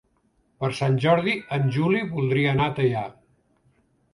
[0.63, 3.05] Per Sant Jordi en Juli voldria anar a Teià.